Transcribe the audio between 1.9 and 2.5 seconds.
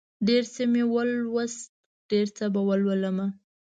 ډېر څه